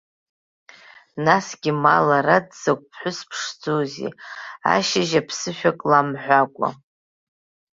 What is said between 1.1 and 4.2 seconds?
Насгьы ма лара дзакә ԥҳәыс ԥшӡоузеи,